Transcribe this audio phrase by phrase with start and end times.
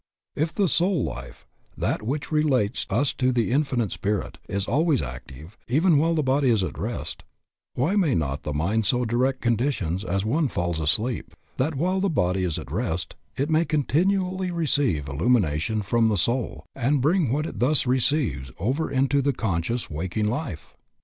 [0.35, 1.45] If the soul life,
[1.77, 6.63] that which relates us to Infinite Spirit, is always active, even while the body is
[6.63, 7.21] at rest,
[7.75, 12.09] why may not the mind so direct conditions as one falls asleep, that while the
[12.09, 17.45] body is at rest, it may continually receive illumination from the soul and bring what
[17.45, 20.75] it thus receives over into the conscious, waking life?